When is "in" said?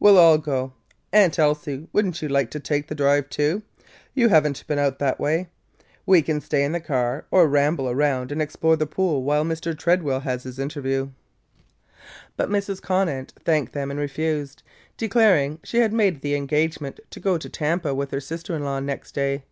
6.64-6.72, 18.56-18.64